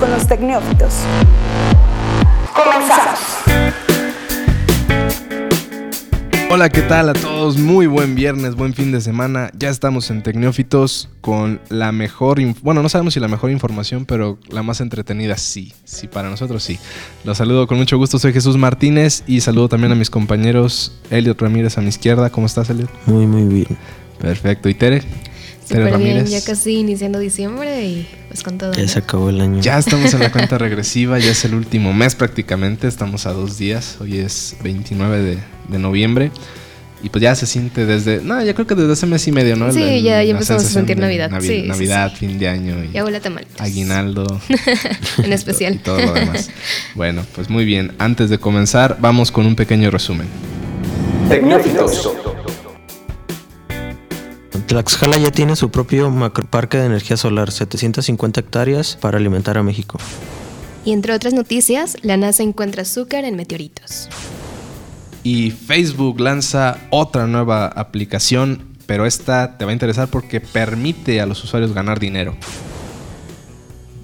[0.00, 0.94] Con los Tecnófitos.
[2.54, 3.20] Comenzamos.
[6.50, 7.58] Hola, ¿qué tal a todos?
[7.58, 9.50] Muy buen viernes, buen fin de semana.
[9.56, 14.38] Ya estamos en Tecnófitos con la mejor, bueno, no sabemos si la mejor información, pero
[14.48, 16.78] la más entretenida sí, sí, para nosotros sí.
[17.24, 21.40] Los saludo con mucho gusto, soy Jesús Martínez y saludo también a mis compañeros Elliot
[21.40, 22.30] Ramírez a mi izquierda.
[22.30, 22.90] ¿Cómo estás, Elliot?
[23.06, 23.78] Muy, muy bien.
[24.18, 24.68] Perfecto.
[24.68, 25.02] ¿Y Tere?
[25.66, 28.72] Súper bien, ya casi iniciando diciembre y pues con todo.
[28.74, 29.60] Ya se acabó el año.
[29.60, 33.56] Ya estamos en la cuenta regresiva, ya es el último mes prácticamente, estamos a dos
[33.56, 36.30] días, hoy es 29 de, de noviembre.
[37.04, 39.56] Y pues ya se siente desde, no, ya creo que desde hace mes y medio,
[39.56, 39.70] ¿no?
[39.70, 41.30] Sí, ya, ya empezamos a sentir Navidad.
[41.42, 42.82] sí, Navidad, fin de año.
[42.82, 44.40] Y ya huele a Aguinaldo.
[45.22, 45.74] en especial.
[45.74, 46.48] y todo lo demás.
[46.94, 47.92] bueno, pues muy bien.
[47.98, 50.26] Antes de comenzar, vamos con un pequeño resumen.
[51.28, 52.08] Tecnófitos.
[54.66, 59.98] Tlaxcala ya tiene su propio macroparque de energía solar, 750 hectáreas para alimentar a México.
[60.84, 64.08] Y entre otras noticias, la NASA encuentra azúcar en meteoritos.
[65.22, 71.26] Y Facebook lanza otra nueva aplicación, pero esta te va a interesar porque permite a
[71.26, 72.34] los usuarios ganar dinero.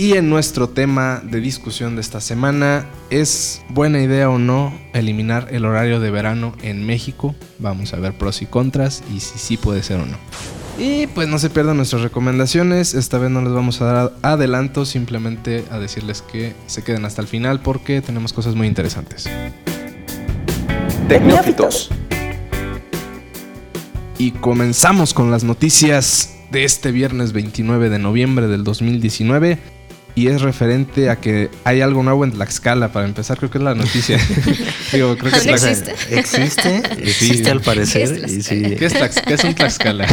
[0.00, 5.48] Y en nuestro tema de discusión de esta semana, ¿es buena idea o no eliminar
[5.50, 7.34] el horario de verano en México?
[7.58, 10.16] Vamos a ver pros y contras y si sí puede ser o no.
[10.78, 14.86] Y pues no se pierdan nuestras recomendaciones, esta vez no les vamos a dar adelanto,
[14.86, 19.28] simplemente a decirles que se queden hasta el final porque tenemos cosas muy interesantes.
[21.08, 21.90] Tecnófitos.
[24.16, 29.58] Y comenzamos con las noticias de este viernes 29 de noviembre del 2019
[30.14, 32.92] y es referente a que hay algo nuevo en Tlaxcala.
[32.92, 34.18] Para empezar, creo que es la noticia.
[34.92, 35.94] Digo, creo que es existe?
[36.10, 36.82] existe.
[36.98, 38.20] Existe al parecer.
[38.20, 40.06] ¿Qué es, ¿Qué es un Tlaxcala?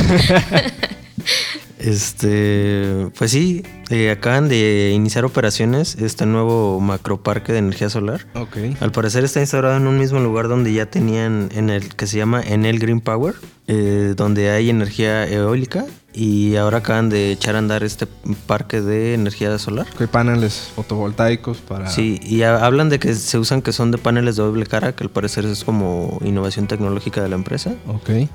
[1.79, 8.25] Este, pues sí, eh, acaban de iniciar operaciones este nuevo macroparque de energía solar.
[8.33, 8.57] Ok.
[8.79, 12.17] Al parecer está instalado en un mismo lugar donde ya tenían en el que se
[12.17, 13.35] llama Enel Green Power,
[13.67, 15.85] eh, donde hay energía eólica
[16.17, 18.07] y ahora acaban de echar a andar este
[18.47, 19.85] parque de energía solar.
[19.99, 21.91] Hay paneles fotovoltaicos para...
[21.91, 25.03] Sí, y hablan de que se usan que son de paneles de doble cara, que
[25.03, 27.75] al parecer es como innovación tecnológica de la empresa.
[27.87, 28.29] Ok.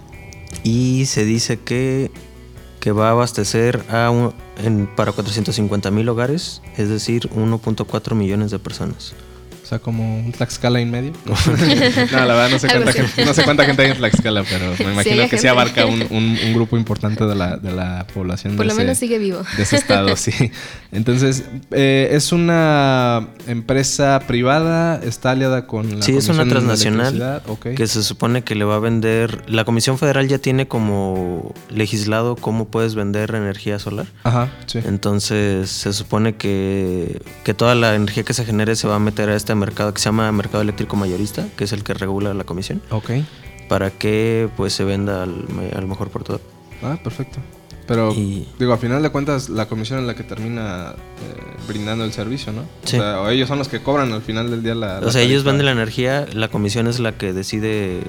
[0.62, 2.12] Y se dice que
[2.78, 4.12] que va a abastecer a
[4.62, 9.14] en, para 450 mil hogares, es decir, 1.4 millones de personas
[9.72, 11.12] sea, como un Tlaxcala en medio.
[11.24, 14.74] no, la verdad no sé, cuánta gente, no sé cuánta gente hay en Tlaxcala, pero
[14.78, 18.56] me imagino que sí abarca un, un, grupo importante de la, de la población.
[18.56, 19.42] Por lo menos sigue vivo.
[19.56, 20.52] De ese estado, sí.
[20.90, 27.42] Entonces, eh, es una empresa privada, está aliada con la Sí, es una transnacional
[27.74, 29.42] que se supone que le va a vender...
[29.46, 34.06] La Comisión Federal ya tiene como legislado cómo puedes vender energía solar.
[34.24, 34.80] Ajá, sí.
[34.84, 39.30] Entonces, se supone que, que toda la energía que se genere se va a meter
[39.30, 42.44] a este mercado que se llama mercado eléctrico mayorista, que es el que regula la
[42.44, 42.82] comisión.
[42.90, 43.10] Ok.
[43.68, 46.40] Para que pues se venda al, mejor por todo.
[46.82, 47.38] Ah, perfecto.
[47.86, 48.12] Pero,
[48.58, 52.52] digo, a final de cuentas, la comisión es la que termina eh, brindando el servicio,
[52.52, 52.62] ¿no?
[52.84, 52.96] Sí.
[52.96, 55.00] O sea, ellos son los que cobran al final del día la.
[55.00, 58.02] o sea, ellos venden la energía, la comisión es la que decide,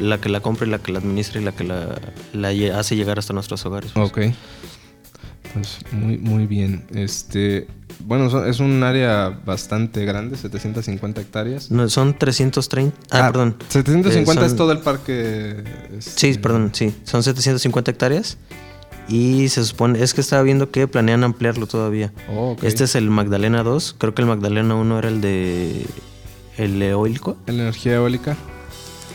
[0.00, 1.98] la que la compra y la que la administra y la que la,
[2.32, 3.92] la hace llegar hasta nuestros hogares.
[3.96, 4.18] Ok.
[5.54, 6.84] Pues muy, muy bien.
[6.94, 7.66] Este,
[8.04, 11.70] bueno, es un área bastante grande, 750 hectáreas.
[11.70, 12.96] No, son 330.
[13.10, 13.56] Ah, ah perdón.
[13.68, 15.64] 750 eh, es todo el parque.
[15.98, 16.94] Sí, perdón, sí.
[17.04, 18.38] Son 750 hectáreas.
[19.08, 22.12] Y se supone, es que estaba viendo que planean ampliarlo todavía.
[22.32, 23.96] Oh, este es el Magdalena 2.
[23.98, 25.86] Creo que el Magdalena 1 era el de.
[26.56, 27.36] El eólico.
[27.46, 28.36] La energía eólica.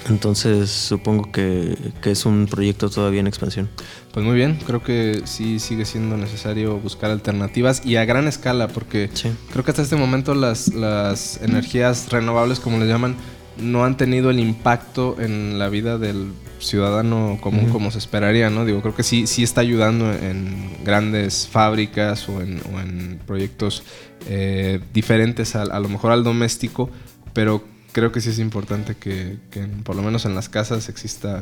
[0.08, 3.70] Entonces supongo que, es un proyecto todavía en expansión.
[4.14, 8.68] Pues muy bien, creo que sí sigue siendo necesario buscar alternativas y a gran escala,
[8.68, 9.10] porque
[9.52, 13.16] creo que hasta este momento las, las energías renovables, como le llaman,
[13.58, 18.64] no han tenido el impacto en la vida del ciudadano común como se esperaría, ¿no?
[18.64, 23.84] Digo, creo que sí, sí está ayudando en grandes fábricas o en, proyectos
[24.28, 26.90] eh, diferentes a, a lo mejor al doméstico,
[27.34, 27.64] pero
[27.96, 29.38] creo que sí es importante que,
[29.86, 31.42] por lo menos en las casas exista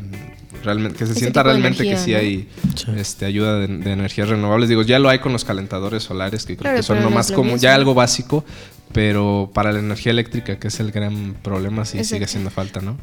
[0.64, 2.48] realmente, que se sienta realmente que sí hay
[2.96, 4.70] este, ayuda de, energías renovables.
[4.70, 7.74] Digo, ya lo hay con los calentadores solares, que creo que son nomás como ya
[7.74, 8.46] algo básico,
[8.92, 13.00] pero para la energía eléctrica, que es el gran problema, sí sigue haciendo falta, ¿no?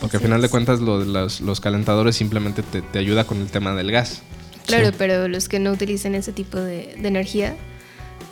[0.00, 3.48] Porque al final de cuentas lo de los, calentadores simplemente te, te, ayuda con el
[3.48, 4.22] tema del gas.
[4.64, 7.54] Claro, pero los que no utilicen ese tipo de, de energía,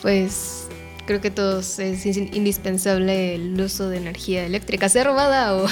[0.00, 0.69] pues
[1.10, 5.66] creo que todos es indispensable el uso de energía eléctrica, sea robada o,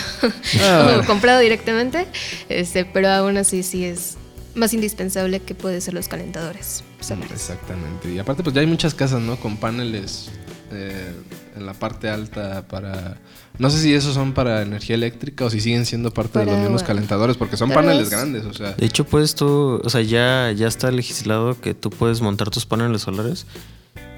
[0.64, 1.02] ah.
[1.06, 2.08] comprada directamente,
[2.48, 4.16] este, pero aún así sí es
[4.56, 6.82] más indispensable que puede ser los calentadores.
[6.98, 8.12] Exactamente.
[8.12, 9.36] Y aparte, pues ya hay muchas casas, ¿no?
[9.36, 10.28] Con paneles
[10.72, 11.14] eh,
[11.56, 13.18] en la parte alta para...
[13.58, 16.58] No sé si esos son para energía eléctrica o si siguen siendo parte de los
[16.58, 18.72] mismos calentadores, porque son paneles grandes, o sea...
[18.72, 22.66] De hecho, puedes tú, o sea, ya, ya está legislado que tú puedes montar tus
[22.66, 23.46] paneles solares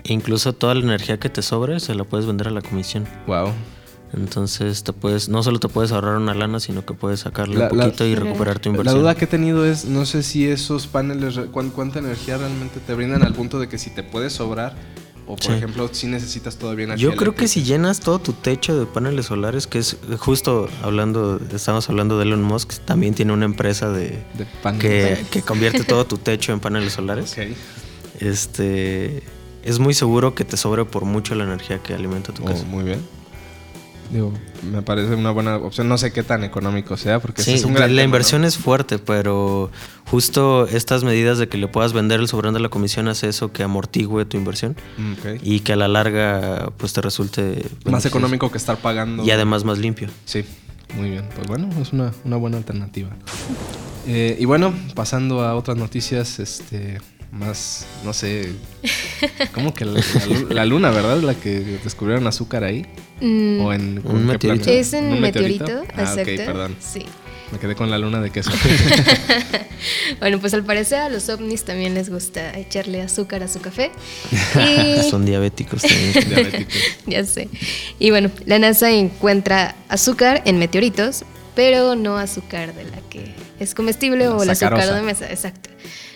[0.05, 3.07] incluso toda la energía que te sobre se la puedes vender a la comisión.
[3.27, 3.53] Wow.
[4.13, 7.69] Entonces te puedes, no solo te puedes ahorrar una lana, sino que puedes sacarle un
[7.69, 8.95] poquito y recuperar tu inversión.
[8.95, 12.95] La duda que he tenido es, no sé si esos paneles, cuánta energía realmente te
[12.95, 14.75] brindan al punto de que si te puedes sobrar,
[15.29, 17.09] o por ejemplo, si necesitas todavía energía.
[17.09, 21.41] Yo creo que si llenas todo tu techo de paneles solares, que es justo hablando,
[21.55, 24.25] estamos hablando de Elon Musk, también tiene una empresa de,
[24.81, 27.37] que, que, convierte todo tu techo en paneles solares.
[28.19, 29.23] Este
[29.65, 32.65] es muy seguro que te sobre por mucho la energía que alimenta tu oh, casa.
[32.65, 33.01] Muy bien.
[34.11, 34.33] Digo,
[34.69, 35.89] me parece una buena opción.
[35.89, 38.99] No sé qué tan económico sea, porque sí, es un gran La inversión es fuerte,
[38.99, 39.71] pero
[40.07, 43.53] justo estas medidas de que le puedas vender el sobrante de la comisión hace eso
[43.53, 45.13] que amortigue tu inversión mm,
[45.43, 49.25] y que a la larga pues te resulte más económico que estar pagando.
[49.25, 50.09] Y además más limpio.
[50.25, 50.45] Sí,
[50.97, 51.29] muy bien.
[51.37, 53.11] Pues bueno, es una, una buena alternativa.
[54.09, 56.99] Eh, y bueno, pasando a otras noticias, este
[57.33, 58.53] más, no sé,
[59.55, 61.21] ¿cómo que la, luna, verdad?
[61.23, 62.87] La que descubrieron azúcar ahí.
[63.21, 63.61] Mm.
[63.61, 64.71] ¿O en un meteorito?
[64.71, 66.77] Es un, meteorito, Ah, ok, perdón.
[66.81, 67.05] Sí.
[67.53, 68.51] Me quedé con la luna de queso.
[70.21, 73.91] bueno, pues al parecer a los ovnis también les gusta echarle azúcar a su café.
[75.11, 76.13] Son diabéticos también.
[76.29, 76.75] diabéticos.
[77.07, 77.49] ya sé.
[77.99, 81.25] Y bueno, la NASA encuentra azúcar en meteoritos,
[81.57, 85.29] pero no azúcar de la que es comestible o el azúcar de mesa.
[85.29, 85.71] Exacto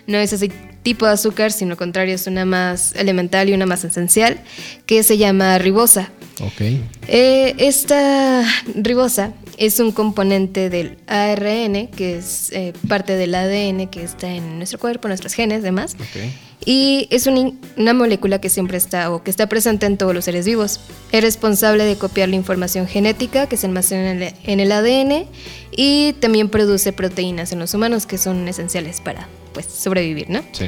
[0.06, 0.50] no es ese
[0.82, 4.38] tipo de azúcar, sino al contrario, es una más elemental y una más esencial,
[4.86, 6.10] que se llama ribosa.
[6.40, 6.60] Ok.
[7.08, 14.02] Eh, esta ribosa es un componente del ARN, que es eh, parte del ADN que
[14.02, 15.96] está en nuestro cuerpo, nuestros genes, demás.
[16.10, 16.34] Okay.
[16.66, 20.46] Y es una molécula que siempre está o que está presente en todos los seres
[20.46, 20.80] vivos.
[21.12, 25.26] Es responsable de copiar la información genética que se almacena en el, en el ADN
[25.70, 30.42] y también produce proteínas en los humanos que son esenciales para pues sobrevivir, ¿no?
[30.52, 30.66] Sí.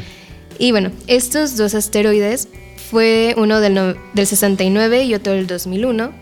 [0.59, 2.49] Y bueno, estos dos asteroides
[2.91, 6.13] fue uno del, del 69 y otro del 2001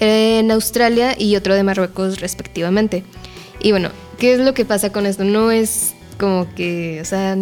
[0.00, 3.04] en Australia y otro de Marruecos respectivamente.
[3.60, 5.22] Y bueno, ¿qué es lo que pasa con esto?
[5.22, 7.36] No es como que, o sea,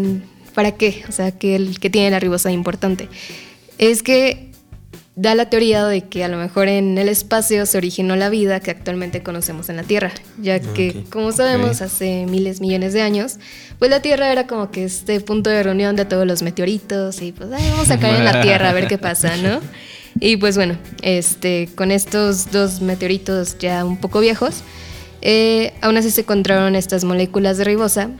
[0.54, 1.02] ¿para qué?
[1.08, 3.08] O sea, que el que tiene la ribosa importante.
[3.78, 4.49] Es que
[5.16, 8.60] da la teoría de que a lo mejor en el espacio se originó la vida
[8.60, 13.02] que actualmente conocemos en la Tierra, ya ah, que como sabemos hace miles, millones de
[13.02, 13.38] años,
[13.78, 17.32] pues la Tierra era como que este punto de reunión de todos los meteoritos y
[17.32, 19.60] pues vamos a caer en la Tierra a ver qué pasa, ¿no?
[20.20, 24.62] Y pues bueno, este, con estos dos meteoritos ya un poco viejos,
[25.22, 28.10] eh, aún así se encontraron estas moléculas de ribosa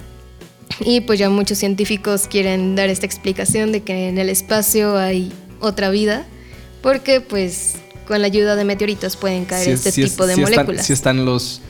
[0.80, 5.32] y pues ya muchos científicos quieren dar esta explicación de que en el espacio hay
[5.60, 6.26] otra vida
[6.82, 10.86] porque pues con la ayuda de meteoritos pueden caer este tipo de moléculas.
[10.86, 11.60] Si están los,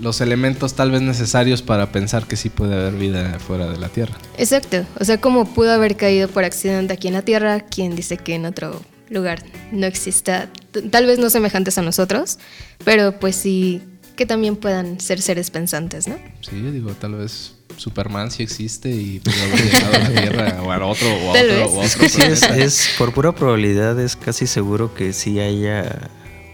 [0.00, 3.88] los elementos tal vez necesarios para pensar que sí puede haber vida fuera de la
[3.88, 4.16] Tierra.
[4.38, 8.16] Exacto, o sea, como pudo haber caído por accidente aquí en la Tierra, quien dice
[8.16, 8.80] que en otro
[9.10, 10.48] lugar no exista,
[10.90, 12.38] tal vez no semejantes a nosotros,
[12.84, 13.82] pero pues sí
[14.16, 16.16] que también puedan ser seres pensantes, ¿no?
[16.40, 20.72] Sí, digo, tal vez Superman sí existe y pudo haber llegado a la Tierra o
[20.72, 25.12] a otro o a otro, o otro es, por pura probabilidad es casi seguro que
[25.12, 26.10] sí haya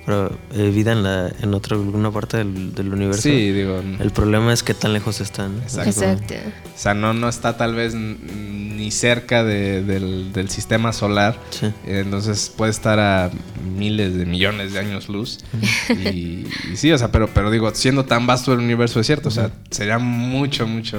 [0.08, 3.22] eh, vida en la en otra alguna parte del, del, universo.
[3.22, 3.82] Sí, digo.
[3.98, 5.60] El problema es que tan lejos están.
[5.62, 6.34] Exacto.
[6.34, 11.36] O sea, no, no está tal vez ni cerca del, del, sistema solar.
[11.50, 11.72] Sí.
[11.86, 13.30] Entonces puede estar a
[13.76, 15.40] miles de millones de años luz.
[15.88, 16.46] y,
[16.76, 19.28] sí, o sea, pero, pero digo, siendo tan vasto el universo es cierto.
[19.28, 20.98] O sea, sería mucho, mucho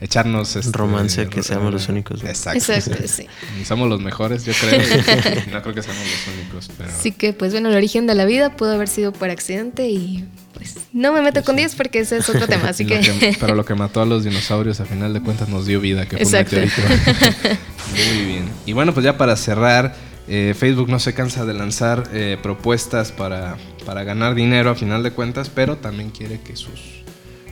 [0.00, 2.22] echarnos este, romance que seamos los únicos.
[2.22, 2.72] Exacto.
[3.06, 3.26] sí.
[3.64, 4.80] Somos los mejores, yo creo.
[5.52, 6.70] no creo que seamos los únicos.
[6.76, 6.90] Pero...
[6.90, 10.24] Así que, pues bueno, el origen de la vida pudo haber sido por accidente y
[10.52, 12.68] pues no me meto con Dios porque ese es otro tema.
[12.68, 13.36] Así que...
[13.38, 16.16] Pero lo que mató a los dinosaurios, a final de cuentas, nos dio vida, que
[16.16, 16.56] fue Exacto.
[16.56, 18.50] un Muy bien.
[18.66, 19.94] Y bueno, pues ya para cerrar,
[20.28, 25.02] eh, Facebook no se cansa de lanzar eh, propuestas para, para ganar dinero a final
[25.02, 26.96] de cuentas, pero también quiere que sus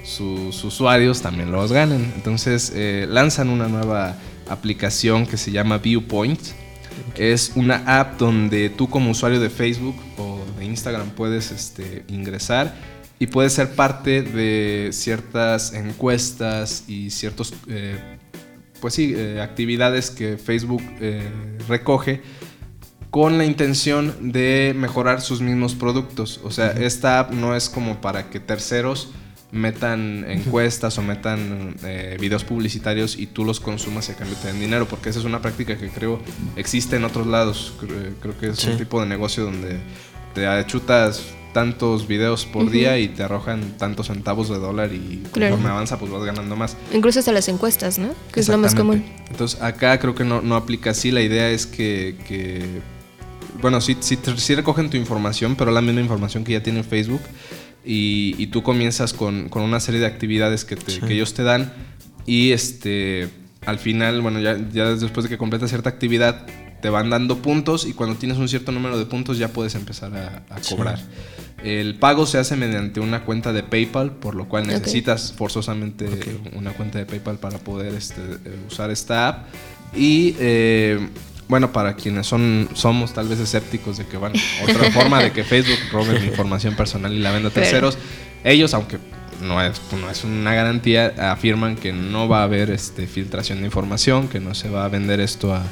[0.04, 2.12] sus usuarios también los ganen.
[2.14, 4.16] Entonces eh, lanzan una nueva
[4.48, 6.40] aplicación que se llama Viewpoint.
[7.16, 12.74] Es una app donde tú como usuario de Facebook o de Instagram puedes este, ingresar
[13.18, 18.18] y puedes ser parte de ciertas encuestas y ciertos, eh,
[18.80, 20.82] pues sí, eh, actividades que Facebook
[21.68, 22.22] recoge
[23.10, 26.40] con la intención de mejorar sus mismos productos.
[26.42, 29.10] O sea, esta app no es como para que terceros
[29.54, 34.48] metan encuestas o metan eh, videos publicitarios y tú los consumas y a cambio te
[34.48, 36.20] den dinero, porque esa es una práctica que creo
[36.56, 37.72] existe en otros lados.
[38.20, 39.78] Creo, que es un tipo de negocio donde
[40.34, 45.68] te chutas tantos videos por día y te arrojan tantos centavos de dólar y conforme
[45.68, 46.76] avanza pues vas ganando más.
[46.92, 48.08] Incluso hasta las encuestas, ¿no?
[48.32, 49.04] Que es lo más común.
[49.30, 52.82] Entonces acá creo que no, no aplica así, la idea es que, que
[53.62, 57.22] bueno, sí, sí, sí, recogen tu información, pero la misma información que ya tiene Facebook
[57.84, 60.76] y, tú comienzas con, una serie de actividades que,
[61.08, 61.72] ellos te dan
[62.26, 63.28] y este
[63.66, 66.46] al final, bueno, ya, ya después de que completas cierta actividad,
[66.84, 70.14] te van dando puntos y cuando tienes un cierto número de puntos ya puedes empezar
[70.14, 71.00] a, cobrar.
[71.62, 76.06] El pago se hace mediante una cuenta de PayPal, por lo cual necesitas forzosamente
[76.54, 78.20] una cuenta de PayPal para poder este,
[78.70, 79.46] usar esta app.
[79.96, 81.08] Y eh,
[81.48, 85.44] bueno, para quienes son somos tal vez escépticos de que, bueno, otra forma de que
[85.44, 87.98] Facebook robe mi información personal y la venda a terceros,
[88.44, 88.98] ellos, aunque
[89.42, 93.66] no es, no es una garantía, afirman que no va a haber este, filtración de
[93.66, 95.62] información, que no se va a vender esto a,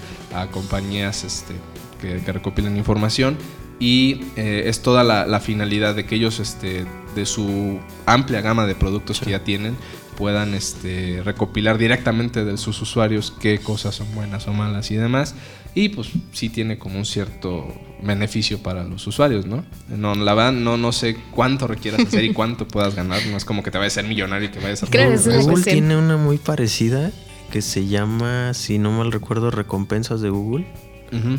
[0.51, 1.55] compañías este,
[2.01, 3.37] que, que, recopilan información.
[3.79, 8.75] Y eh, es toda la, finalidad de que ellos este, de su amplia gama de
[8.75, 9.77] productos que ya tienen
[10.17, 15.35] puedan este, recopilar directamente de sus usuarios qué cosas son buenas o malas y demás
[15.75, 17.67] y pues sí tiene como un cierto
[18.03, 19.65] beneficio para los usuarios, ¿no?
[19.89, 23.45] No, la verdad no, no sé cuánto requieras hacer y cuánto puedas ganar, no es
[23.45, 24.87] como que te vayas a ser millonario y que vayas a...
[24.87, 27.13] Google, Google tiene una muy parecida
[27.51, 30.67] que se llama, si no mal recuerdo, recompensas de Google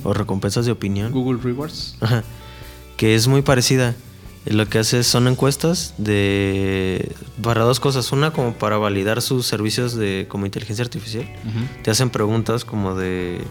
[0.04, 1.12] o recompensas de opinión.
[1.12, 1.98] Google Rewards.
[2.00, 2.24] Ajá,
[2.98, 3.96] que es muy parecida.
[4.46, 8.12] Lo que hace son encuestas de para dos cosas.
[8.12, 11.26] Una como para validar sus servicios de como inteligencia artificial.
[11.82, 13.42] Te hacen preguntas como de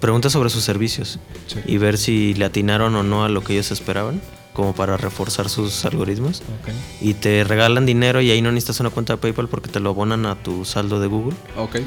[0.00, 1.18] preguntas sobre sus servicios
[1.66, 4.20] y ver si le atinaron o no a lo que ellos esperaban
[4.58, 6.42] como para reforzar sus algoritmos.
[7.00, 9.90] Y te regalan dinero y ahí no necesitas una cuenta de PayPal porque te lo
[9.90, 11.36] abonan a tu saldo de Google.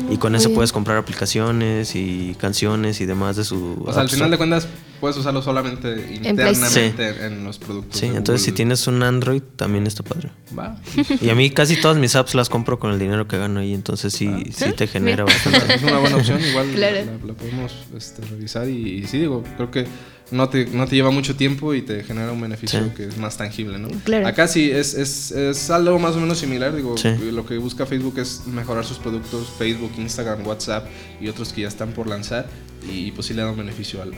[0.09, 3.83] Y con eso puedes comprar aplicaciones y canciones y demás de su...
[3.85, 4.69] O sea, al final de cuentas
[5.01, 7.99] puedes usarlo solamente internamente en, los productos.
[7.99, 10.29] Sí, entonces si tienes un Android también está padre.
[10.57, 10.79] Va.
[11.19, 13.73] Y a mí casi todas mis apps las compro con el dinero que gano ahí,
[13.73, 14.49] entonces sí, ah.
[14.49, 15.73] sí te genera bastante.
[15.73, 19.87] Es una buena opción, igual la, podemos este, revisar y, y sí, digo, creo que
[20.31, 23.37] no te, no te lleva mucho tiempo y te genera un beneficio que es más
[23.37, 23.89] tangible, ¿no?
[24.25, 26.95] Acá sí es, es, es, algo más o menos similar, digo,
[27.31, 30.87] lo que busca Facebook es mejorar sus productos, Facebook, Instagram, WhatsApp
[31.19, 32.47] y otros que ya están por lanzar
[32.89, 34.11] y pues sí le da un beneficio al,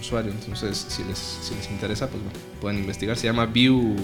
[0.00, 2.22] usuario, entonces si les, si les interesa, pues
[2.60, 3.96] pueden investigar, se llama View,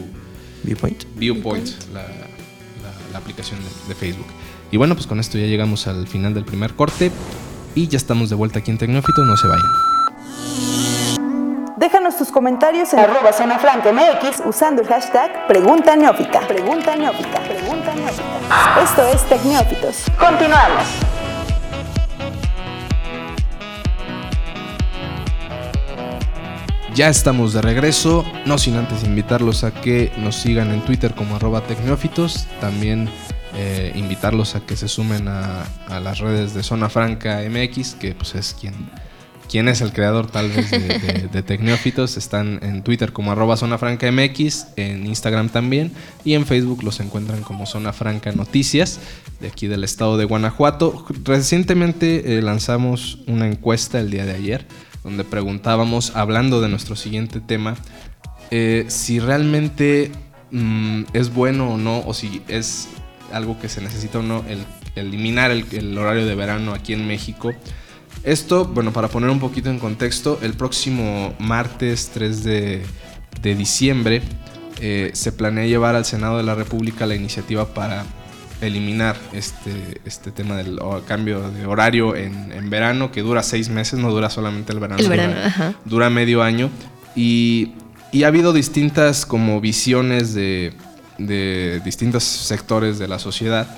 [0.62, 2.02] Viewpoint, Viewpoint, La,
[3.12, 4.26] la, aplicación de, de Facebook.
[4.72, 7.12] Y bueno, pues con esto ya llegamos al final del primer corte
[7.76, 10.83] y ya estamos de vuelta aquí en Tecnófitos, no se vayan.
[12.04, 16.46] Déjanos tus comentarios en arroba zona franca MX usando el hashtag Pregunta Neófita.
[16.46, 17.40] Pregunta Neófita.
[17.40, 18.82] Pregunta Neófita.
[18.82, 20.04] Esto es Tecnófitos.
[20.18, 20.84] Continuamos.
[26.94, 31.36] Ya estamos de regreso, no sin antes invitarlos a que nos sigan en Twitter como
[31.36, 33.08] arroba tecnófitos, también
[33.54, 38.14] eh, invitarlos a que se sumen a, a, las redes de Zona Franca MX, que
[38.14, 38.74] pues es quien
[39.50, 42.04] quién es el creador tal vez de, de.
[42.16, 45.92] Están en Twitter como arroba Zona Franca MX, en Instagram también
[46.24, 49.00] y en Facebook los encuentran como Zona Franca Noticias
[49.40, 51.04] de aquí del estado de Guanajuato.
[51.24, 54.66] Recientemente eh, lanzamos una encuesta el día de ayer
[55.02, 57.76] donde preguntábamos, hablando de nuestro siguiente tema,
[58.50, 60.10] eh, si realmente
[60.50, 62.88] mm, es bueno o no, o si es
[63.30, 64.64] algo que se necesita o no, el,
[64.96, 67.52] eliminar el horario de verano aquí en México.
[68.22, 72.82] Esto, bueno, para poner un poquito en contexto, el próximo martes 3 de,
[73.42, 74.22] diciembre
[74.80, 78.04] eh, se planea llevar al Senado de la República la iniciativa para
[78.62, 84.10] eliminar este, este tema del cambio de horario en, verano, que dura seis meses, no
[84.10, 85.02] dura solamente el verano,
[85.84, 86.70] dura, medio año.
[87.14, 87.72] Y,
[88.24, 90.72] ha habido distintas como visiones de,
[91.18, 93.68] de distintos sectores de la sociedad.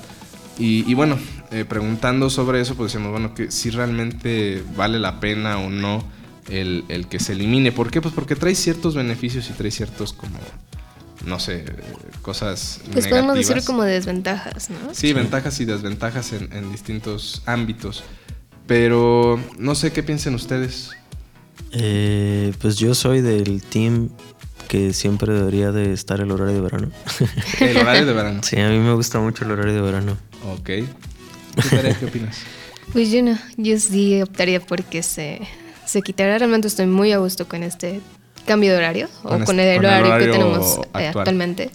[0.59, 1.19] y bueno,
[1.51, 6.05] eh, preguntando sobre eso, pues decimos, bueno, que si realmente vale la pena o no
[6.49, 7.73] el, que se elimine.
[7.73, 8.01] ¿Por qué?
[8.01, 10.39] Pues porque trae ciertos beneficios y trae ciertos como,
[11.25, 11.65] no sé,
[12.23, 12.81] cosas...
[12.93, 14.95] Pues podemos decir como desventajas, ¿no?
[14.95, 18.05] Sí, ventajas y desventajas en, distintos ámbitos.
[18.67, 20.91] Pero no sé qué piensen ustedes.
[21.73, 24.11] Eh, pues yo soy del team
[24.67, 26.91] que siempre debería de estar el horario de verano.
[27.61, 28.41] El horario de verano.
[28.45, 30.19] Sí, a mí me gusta mucho el horario de verano.
[30.45, 30.71] Ok.
[31.99, 32.39] ¿Qué opinas?
[32.93, 35.41] Pues yo no, yo sí optaría porque se,
[35.85, 36.39] se quitara.
[36.39, 38.01] Realmente estoy muy a gusto con este
[38.47, 41.71] cambio de horario o con, el, horario que tenemos eh, actualmente.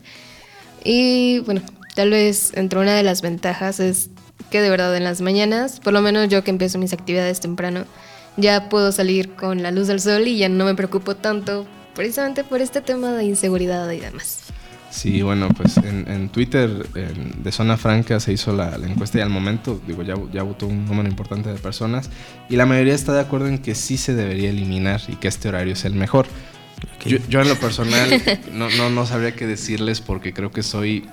[0.83, 1.61] Y bueno,
[1.95, 4.09] tal vez entre una de las ventajas es
[4.49, 7.85] que de verdad en las mañanas, por lo menos yo que empiezo mis actividades temprano,
[8.37, 12.43] ya puedo salir con la luz del sol y ya no me preocupo tanto precisamente
[12.43, 14.40] por este tema de inseguridad y demás.
[14.91, 19.81] Sí, bueno, pues en, Twitter de Zona Franca se hizo la, encuesta y al momento,
[19.87, 22.09] digo, ya, ya votó un número importante de personas
[22.49, 25.47] y la mayoría está de acuerdo en que sí se debería eliminar y que este
[25.47, 26.27] horario es el mejor.
[27.05, 28.21] Yo, yo, en lo personal
[28.53, 31.07] no, no, no sabría qué decirles porque creo que soy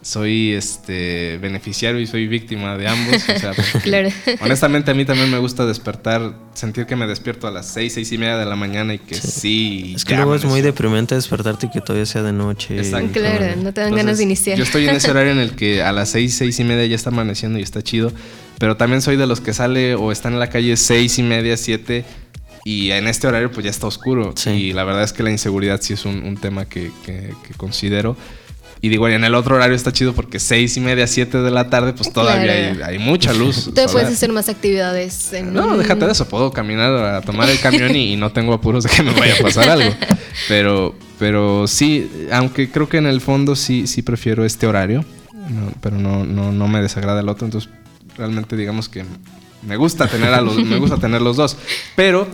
[0.00, 3.16] soy este beneficiario y soy víctima de ambos.
[3.16, 3.52] O sea,
[3.82, 4.08] claro.
[4.40, 8.10] Honestamente a mí también me gusta despertar, sentir que me despierto a las seis, seis
[8.12, 9.94] y media de la mañana y que sí.
[9.96, 12.78] es que luego es muy deprimente despertarte y que todavía sea de noche.
[12.78, 13.20] Exacto.
[13.20, 14.56] Claro, no te dan ganas de iniciar.
[14.56, 16.96] Yo estoy en ese horario en el que a las seis, seis y media ya
[16.96, 18.12] está amaneciendo y está chido.
[18.58, 21.56] Pero también soy de los que sale o están en la calle seis y media,
[21.56, 22.04] siete.
[22.64, 24.34] Y en este horario pues ya está oscuro.
[24.46, 28.16] Y la verdad es que la inseguridad sí es un, tema que, que considero.
[28.80, 31.68] Y digo, en el otro horario está chido porque seis y media, siete de la
[31.68, 33.70] tarde, pues todavía hay, mucha luz.
[33.74, 35.32] Te puedes hacer más actividades.
[35.44, 36.28] no, déjate de eso.
[36.28, 39.42] Puedo caminar a tomar el camión y, no tengo apuros de que me vaya a
[39.42, 39.94] pasar algo.
[40.46, 45.04] Pero, pero sí, aunque creo que en el fondo sí, sí prefiero este horario,
[45.80, 47.46] pero no, no, no me desagrada el otro.
[47.46, 47.70] Entonces,
[48.16, 49.04] realmente digamos que
[49.66, 51.56] me gusta tener a los, me gusta tener los dos.
[51.96, 52.28] Pero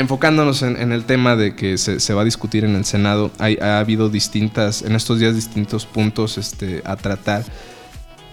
[0.00, 4.08] enfocándonos en, el tema de que se, va a discutir en el Senado, ha habido
[4.08, 7.44] distintas, en estos días distintos puntos este, a tratar.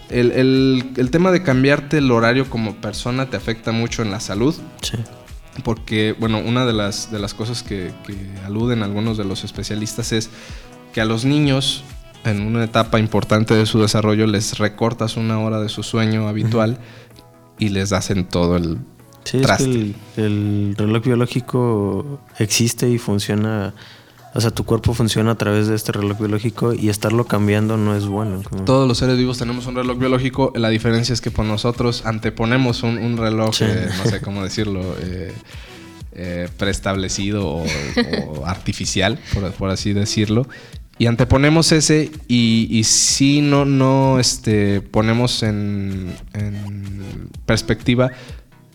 [0.08, 4.54] El, tema de cambiarte el horario como persona te afecta mucho en la salud.
[4.82, 4.96] Sí.
[5.62, 7.92] Porque, bueno, una de las, de las cosas que,
[8.46, 10.30] aluden algunos de los especialistas es
[10.92, 11.84] que a los niños,
[12.24, 16.78] en una etapa importante de su desarrollo, les recortas una hora de su sueño habitual
[17.58, 18.78] y les hacen todo el
[19.28, 23.74] Sí, es que el, reloj biológico existe y funciona.
[24.34, 27.94] O sea, tu cuerpo funciona a través de este reloj biológico y estarlo cambiando no
[27.94, 28.40] es bueno.
[28.64, 30.52] Todos los seres vivos tenemos un reloj biológico.
[30.54, 35.32] La diferencia es que por nosotros anteponemos un, reloj, eh, no sé cómo decirlo, eh,
[36.12, 37.66] eh, preestablecido o,
[38.46, 39.18] artificial,
[39.58, 40.48] por, así decirlo.
[40.98, 48.10] Y anteponemos ese y, si no, no este, ponemos en, en perspectiva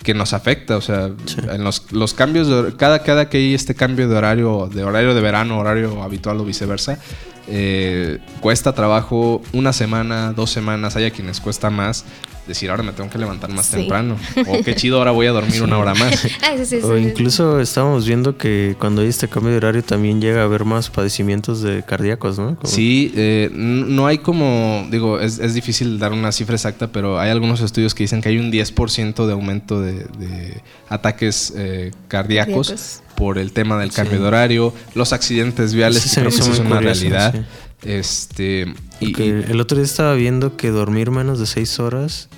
[0.04, 1.10] que nos afecta, o sea,
[1.52, 5.16] en los, los, cambios de cada cada que hay este cambio de horario, de horario
[5.16, 7.00] de verano, horario habitual o viceversa,
[7.48, 12.06] eh, cuesta trabajo una semana, dos semanas, hay a quienes cuesta más,
[12.48, 14.18] decir ahora me tengo que levantar más temprano.
[14.48, 16.28] O qué chido, ahora voy a dormir una hora más.
[16.44, 20.44] Ah, o incluso estábamos viendo que cuando hay este cambio de horario también llega a
[20.44, 22.58] haber más padecimientos de cardíacos, ¿no?
[22.64, 27.62] Sí, eh, no hay como, digo, es, difícil dar una cifra exacta, pero hay algunos
[27.62, 33.54] estudios que dicen que hay un 10% de aumento de, ataques eh, cardíacos, por el
[33.54, 37.46] tema del cambio de horario, los accidentes viales, que es una realidad.
[37.86, 42.30] Este, y, el otro día estaba viendo que dormir menos de seis horas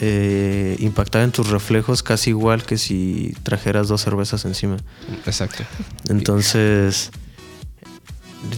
[0.00, 4.76] eh, impactaba en tus reflejos casi igual que si trajeras dos cervezas encima.
[5.24, 5.64] Exacto.
[6.08, 7.10] Entonces,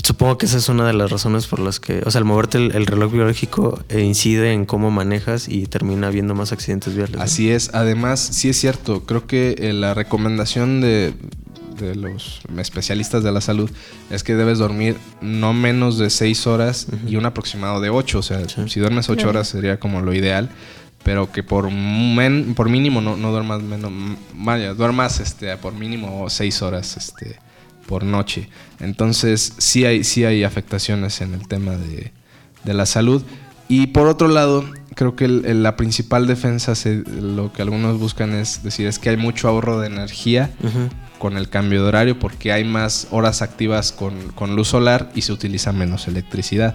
[0.03, 2.59] supongo que esa es una de las razones por las que, o sea, el moverte
[2.59, 7.21] el, reloj biológico eh, incide en cómo manejas y termina habiendo más accidentes viales.
[7.21, 7.71] Así es.
[7.73, 9.05] Además, sí es cierto.
[9.05, 11.15] Creo que eh, la recomendación de
[11.79, 13.71] de los especialistas de la salud
[14.11, 18.19] es que debes dormir no menos de 6 horas y un aproximado de 8.
[18.19, 20.51] O sea, si duermes 8 horas sería como lo ideal,
[21.03, 21.71] pero que por,
[22.55, 23.93] por mínimo no, no duermas menos,
[24.35, 27.39] vaya, duermas este, por mínimo 6 horas este,
[27.87, 28.49] por noche.
[28.81, 32.13] Entonces sí hay, sí hay afectaciones en el tema de,
[32.65, 33.23] de la salud.
[33.69, 34.65] Y por otro lado,
[34.99, 36.73] creo que la principal defensa,
[37.07, 40.51] lo que algunos buscan es decir, es que hay mucho ahorro de energía
[41.19, 45.33] con el cambio de horario porque hay más horas activas con, luz solar y se
[45.33, 46.75] utiliza menos electricidad.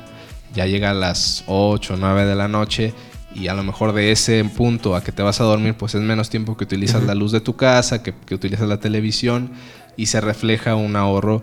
[0.53, 2.93] Ya llega a las 8 o 9 de la noche
[3.33, 6.01] y a lo mejor de ese punto a que te vas a dormir pues es
[6.01, 9.51] menos tiempo que utilizas la luz de tu casa, que, que utilizas la televisión
[9.97, 11.41] y se refleja un ahorro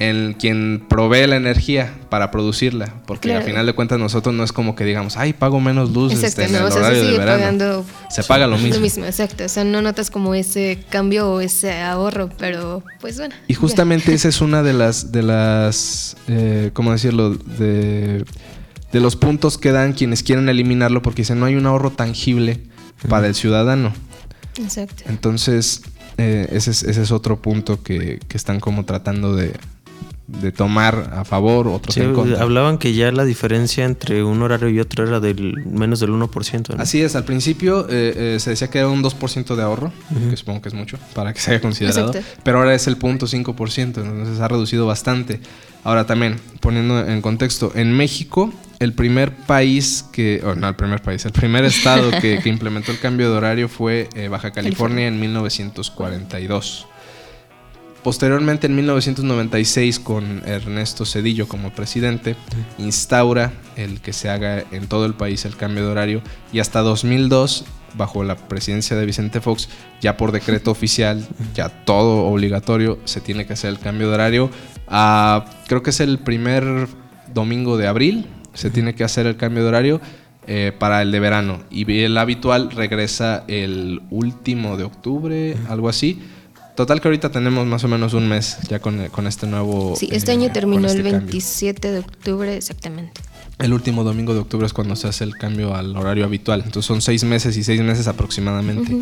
[0.00, 2.94] en quien provee la energía para producirla.
[3.06, 6.12] Porque al final de cuentas nosotros no es como que digamos, ay, pago menos luz
[6.22, 7.84] este, en el horario de verano.
[8.08, 8.74] se paga lo mismo.
[8.74, 9.44] Lo mismo, exacto.
[9.44, 13.34] O sea, no notas como ese cambio o ese ahorro, pero pues bueno.
[13.48, 17.34] Y justamente esa es una de las, de las, eh, ¿cómo decirlo?
[17.34, 18.24] De,
[18.92, 22.60] de los puntos que dan quienes quieren eliminarlo porque dicen, no hay un ahorro tangible
[23.08, 23.92] para el ciudadano.
[24.58, 25.04] Exacto.
[25.08, 25.82] Entonces,
[26.18, 29.52] eh, ese, es, ese es otro punto que, que están como tratando de,
[30.28, 32.42] de tomar a favor, otros en contra.
[32.42, 36.74] Hablaban que ya la diferencia entre un horario y otro era del menos del 1%.
[36.78, 39.90] Así es, al principio eh, eh, se decía que era un 2% de ahorro,
[40.28, 42.12] que supongo que es mucho para que se haya considerado,
[42.42, 45.40] pero ahora es el 0.5%, entonces ha reducido bastante.
[45.82, 51.00] Ahora también, poniendo en contexto, en México, el primer país que, o no, el primer
[51.00, 55.18] país, el primer estado que, implementó el cambio de horario fue eh, Baja California en
[55.18, 56.86] 1942.
[58.02, 62.36] Posteriormente, en 1996, con Ernesto Cedillo como presidente,
[62.78, 66.80] instaura el que se haga en todo el país el cambio de horario y hasta
[66.80, 67.64] 2002,
[67.96, 69.68] bajo la presidencia de Vicente Fox,
[70.00, 74.50] ya por decreto oficial, ya todo obligatorio, se tiene que hacer el cambio de horario.
[74.86, 76.86] Ah, creo que es el primer
[77.34, 80.00] domingo de abril, se tiene que hacer el cambio de horario.
[80.50, 86.22] Eh, para el de verano y el habitual regresa el último de octubre, algo así.
[86.78, 89.96] Total que ahorita tenemos más o menos un mes ya con, este nuevo...
[89.96, 93.20] Sí, este año eh, terminó el 27 este de octubre exactamente.
[93.58, 96.62] El último domingo de octubre es cuando se hace el cambio al horario habitual.
[96.64, 98.96] Entonces son seis meses y seis meses aproximadamente.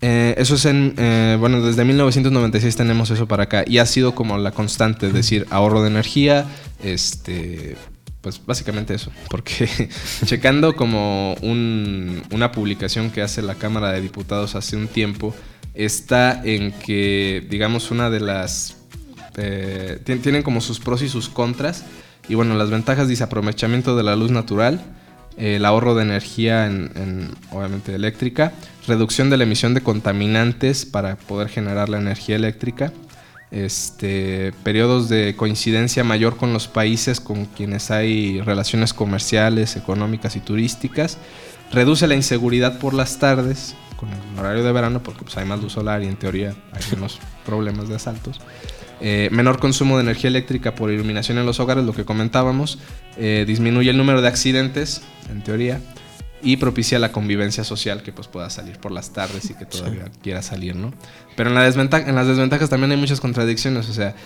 [0.00, 4.14] Eh, eso es en, eh, bueno, desde 1996 tenemos eso para acá y ha sido
[4.14, 6.46] como la constante, es decir, ahorro de energía,
[6.84, 7.76] este,
[8.20, 9.68] pues básicamente eso, porque
[10.24, 15.34] checando como una publicación que hace la Cámara de Diputados hace un tiempo,
[15.74, 18.76] está en que, digamos, una de las...
[19.36, 21.84] Eh, tienen como sus pros y sus contras.
[22.28, 24.80] Y bueno, las ventajas dice aprovechamiento de la luz natural,
[25.36, 28.52] el ahorro de energía en, obviamente eléctrica,
[28.86, 32.92] reducción de la emisión de contaminantes para poder generar la energía eléctrica,
[33.50, 40.40] este, periodos de coincidencia mayor con los países con quienes hay relaciones comerciales, económicas y
[40.40, 41.18] turísticas,
[41.70, 45.60] reduce la inseguridad por las tardes, con el horario de verano, porque pues, hay más
[45.60, 48.40] luz solar y en teoría hay menos problemas de asaltos.
[49.00, 52.78] Eh, menor consumo de energía eléctrica por iluminación en los hogares, lo que comentábamos,
[53.16, 55.80] eh, disminuye el número de accidentes, en teoría,
[56.42, 60.06] y propicia la convivencia social que pues pueda salir por las tardes y que todavía
[60.20, 60.92] quiera salir, ¿no?
[61.36, 64.16] Pero en, la desventaja, en las desventajas también hay muchas contradicciones, o sea,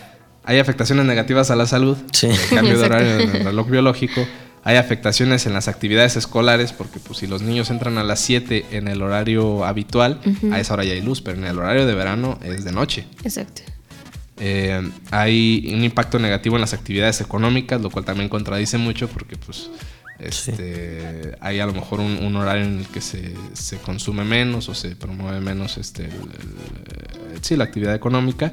[0.45, 4.27] hay afectaciones negativas a la salud, el cambio de horario en el reloj biológico,
[4.67, 8.67] hay afectaciones en las actividades escolares, porque pues, si los niños entran a las 7
[8.73, 11.95] en el horario habitual, a esa hora ya hay luz, pero en el horario de
[11.95, 13.07] verano es de noche.
[13.23, 13.63] Exacto.
[14.41, 19.37] Eh, hay un impacto negativo en las actividades económicas, lo cual también contradice mucho porque
[19.37, 19.71] pues
[20.19, 23.35] este, hay a lo mejor un, horario en el que se,
[23.85, 26.09] consume menos o se promueve menos este,
[27.43, 28.53] sí, la actividad económica.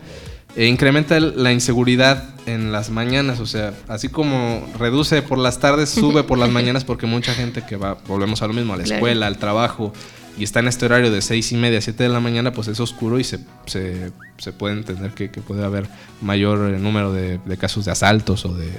[0.55, 5.89] E incrementa la inseguridad en las mañanas, o sea, así como reduce por las tardes,
[5.89, 8.83] sube por las mañanas porque mucha gente que va, volvemos a lo mismo, a la
[8.83, 9.93] escuela, al trabajo,
[10.37, 12.67] y está en este horario de seis y media a 7 de la mañana, pues
[12.67, 15.87] es oscuro y se, se, puede entender que, puede haber
[16.21, 18.69] mayor número de, casos de asaltos o de,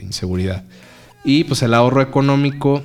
[0.00, 0.64] inseguridad.
[1.26, 2.82] Y pues el ahorro económico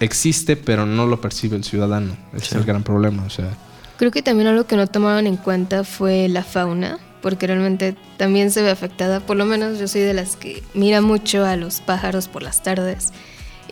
[0.00, 2.16] existe, pero no lo percibe el ciudadano.
[2.32, 3.50] Ese es el gran problema, o sea...
[3.98, 8.50] Creo que también algo que no tomaron en cuenta fue la fauna porque realmente también
[8.50, 9.20] se ve afectada.
[9.20, 12.62] Por lo menos yo soy de las que mira mucho a los pájaros por las
[12.62, 13.12] tardes.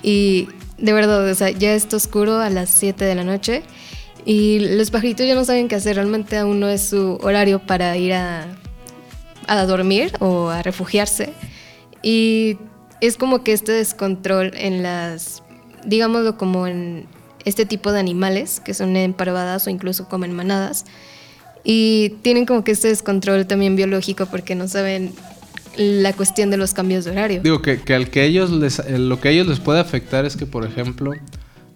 [0.03, 0.49] Y
[0.79, 3.63] de verdad, o sea, ya está oscuro a las 7 de la noche
[4.25, 5.97] y los pajaritos ya no saben qué hacer.
[5.97, 8.47] Realmente aún no es su horario para ir a,
[9.47, 11.33] a dormir o a refugiarse.
[12.03, 12.59] Y
[13.03, 15.43] es como que este descontrol en las,
[15.85, 17.07] digámoslo como en
[17.45, 20.87] este tipo de animales que son en parvadas o incluso comen manadas
[21.65, 25.13] y tienen como que este descontrol también biológico porque no saben
[25.77, 27.41] la cuestión de los cambios de horario.
[27.43, 30.25] Digo que, que al que ellos les, eh, lo que a ellos les puede afectar
[30.25, 31.13] es que, por ejemplo,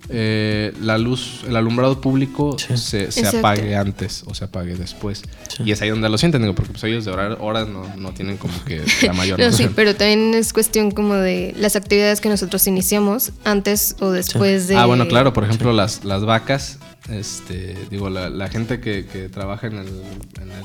[0.09, 5.23] eh, la luz, el alumbrado público se, apague antes o se apague después.
[5.65, 8.37] Y es ahí donde lo sienten, digo, porque pues ellos de horas no, no tienen
[8.37, 12.29] como que la mayor no, sí, pero también es cuestión como de las actividades que
[12.29, 14.77] nosotros iniciamos antes o después de...
[14.77, 16.79] Ah, bueno, claro, por ejemplo, las, las vacas
[17.11, 19.87] este, digo, la, gente que, trabaja en el,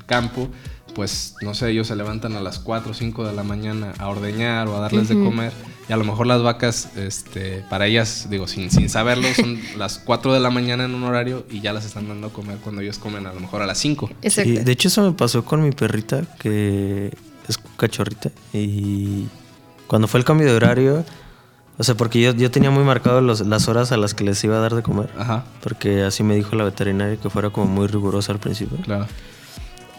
[0.06, 0.50] campo,
[0.94, 4.10] pues no sé, ellos se levantan a las 4 o 5 de la mañana a
[4.10, 5.52] ordeñar o a darles de comer.
[5.90, 10.00] Y a lo mejor las vacas, este, para ellas, digo, sin, sin saberlo, son las
[10.00, 12.82] 4 de la mañana en un horario y ya las están dando a comer cuando
[12.82, 14.10] ellos comen a lo mejor a las 5.
[14.22, 17.12] de hecho, eso me pasó con mi perrita, que
[17.48, 18.32] es cachorrita.
[18.54, 19.28] Y
[19.88, 21.06] cuando fue el cambio de horario
[21.82, 24.56] o sea, porque yo, yo tenía muy marcado las horas a las que les iba
[24.56, 25.10] a dar de comer.
[25.18, 25.46] Ajá.
[25.64, 28.78] Porque así me dijo la veterinaria que fuera como muy rigurosa al principio.
[28.84, 29.08] Claro.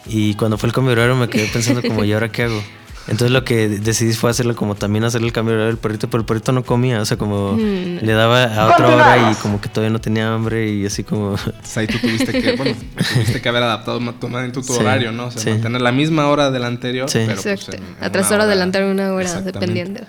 [0.07, 2.63] Y cuando fue el cambio horario me quedé pensando como, ¿y ahora qué hago?
[3.09, 6.25] Entonces lo que decidí fue hacerlo como también hacerle el cambio del perrito, pero el
[6.25, 7.99] perrito no comía, o sea, como Mm.
[8.01, 11.33] le daba a otra hora y como que todavía no tenía hambre y así como...
[11.35, 12.77] Entonces ahí tú tuviste que, bueno,
[13.13, 15.27] tuviste que haber adaptado ma- tu, ma- tu Sí, horario, ¿no?
[15.27, 15.51] O sea, sí.
[15.51, 17.19] mantener la misma hora del anterior, Sí.
[17.27, 17.77] pero pues, Exacto.
[17.77, 20.01] en- en Atrasar una o adelantar una hora, dependiendo.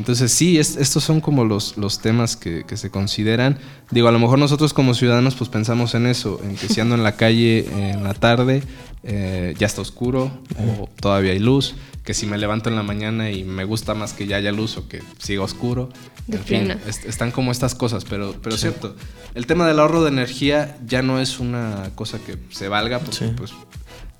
[0.00, 3.58] Entonces sí, es- estos son como los, los temas que, que se consideran.
[3.90, 6.94] Digo, a lo mejor nosotros como ciudadanos pues pensamos en eso, en que si ando
[6.94, 8.62] en la calle en la tarde,
[9.02, 13.30] eh, ya está oscuro o todavía hay luz, que si me levanto en la mañana
[13.30, 15.90] y me gusta más que ya haya luz o que siga oscuro.
[16.26, 18.96] De en fin, est- están como estas cosas, pero, pero cierto,
[19.34, 23.26] el tema del ahorro de energía ya no es una cosa que se valga porque
[23.26, 23.32] Sí.
[23.36, 23.52] pues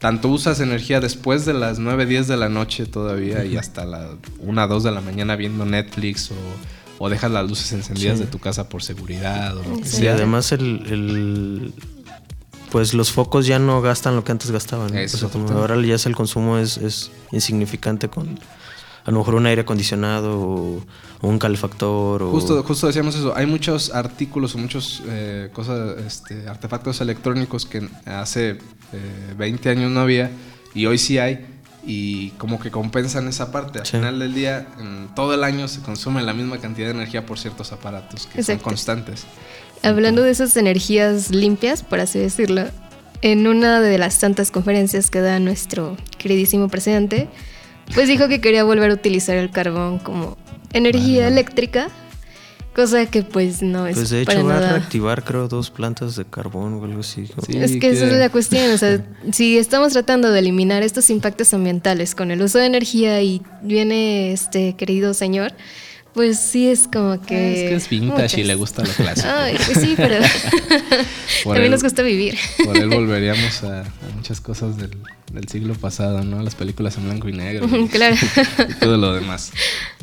[0.00, 4.10] tanto usas energía después de las 9, 10 de la noche todavía y hasta las
[4.40, 6.34] 1, 2 de la mañana viendo Netflix o,
[7.04, 8.24] o dejas las luces encendidas Sí.
[8.24, 10.14] de tu casa por seguridad o lo que Sí, sea.
[10.14, 11.74] además el, el-
[12.72, 14.96] Pues los focos ya no gastan lo que antes gastaban.
[14.96, 15.60] Eso O sea, es otro como tema.
[15.60, 18.38] ahora ya es el consumo es, es insignificante con
[19.04, 20.84] a lo mejor un aire acondicionado o,
[21.22, 22.30] o un calefactor o...
[22.30, 23.36] Justo, justo decíamos eso.
[23.36, 28.50] Hay muchos artículos o muchos eh, cosas, este, artefactos electrónicos que hace
[28.92, 30.30] eh, 20 años no había
[30.74, 31.46] y hoy sí hay
[31.86, 33.78] y como que compensan esa parte.
[33.80, 33.92] Al Sí.
[33.92, 37.38] final del día, en todo el año se consume la misma cantidad de energía por
[37.38, 38.62] ciertos aparatos que Exacto.
[38.62, 39.24] son constantes.
[39.82, 42.64] Hablando de esas energías limpias, por así decirlo,
[43.22, 47.28] en una de las tantas conferencias que da nuestro queridísimo presidente,
[47.94, 50.36] pues dijo que quería volver a utilizar el carbón como
[50.72, 51.88] energía eléctrica,
[52.74, 54.72] cosa que pues no es Pues de para hecho va a nada.
[54.78, 57.26] reactivar creo dos plantas de carbón o algo así.
[57.46, 60.82] Sí, es que esa que- es la cuestión, o sea, si estamos tratando de eliminar
[60.82, 65.52] estos impactos ambientales con el uso de energía y viene este querido señor,
[66.14, 67.36] pues sí es como que...
[67.36, 68.46] Ah, es que es vintage y muchas.
[68.46, 69.28] le gusta lo clásico.
[69.32, 70.16] Ay, pues sí, pero
[71.44, 72.36] también él- nos gusta vivir.
[72.64, 73.84] Por él volveríamos a, a
[74.16, 74.90] muchas cosas del,
[75.32, 76.42] del siglo pasado, ¿no?
[76.42, 77.66] Las películas en blanco y negro.
[77.76, 78.16] y- Claro.
[78.68, 79.52] y todo lo demás.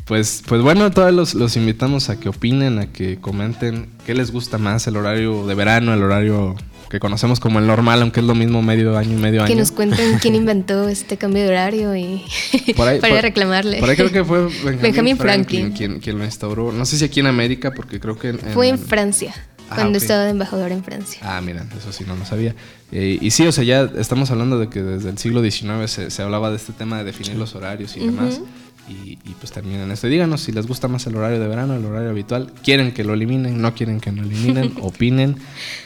[0.04, 4.30] Pues, pues bueno, todos los, los invitamos a que opinen, a que comenten qué les
[4.30, 6.56] gusta más, el horario de verano, el horario
[6.88, 9.60] que conocemos como el normal, aunque es lo mismo medio año y medio Que año.
[9.60, 12.24] nos cuenten quién inventó este cambio de horario y
[12.76, 13.78] Por ahí- para por- reclamarle.
[13.80, 15.72] Por ahí creo que fue Benjamin, Benjamin Franklin, Franklin.
[15.72, 16.72] Quien, quien lo instauró.
[16.72, 19.34] No sé si aquí en América, porque creo que en, Fue en Francia,
[19.68, 20.02] cuando ok.
[20.02, 21.20] estaba de embajador en Francia.
[21.22, 22.54] Ah, mira, eso sí no lo sabía.
[22.92, 26.10] Eh, y sí, o sea, ya estamos hablando de que desde el siglo XIX se,
[26.10, 28.40] se hablaba de este tema de definir los horarios y demás.
[28.88, 31.74] Y, y, pues también en esto, díganos si les gusta más el horario de verano,
[31.74, 32.52] el horario habitual.
[32.62, 33.60] ¿Quieren que lo eliminen?
[33.60, 34.72] ¿No quieren que lo eliminen?
[34.80, 35.36] Opinen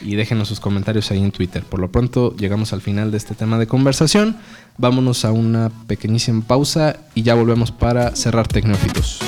[0.01, 1.63] y déjenos sus comentarios ahí en Twitter.
[1.63, 4.37] Por lo pronto llegamos al final de este tema de conversación.
[4.77, 9.19] Vámonos a una pequeñísima pausa y ya volvemos para cerrar Tecnófitos.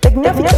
[0.00, 0.57] Tecnófitos.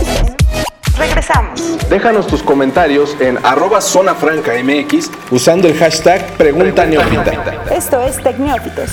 [1.90, 7.64] Déjanos tus comentarios en arroba zona franca MX usando el hashtag Pregunta Neófita.
[7.68, 8.92] Esto es Tecnófitos.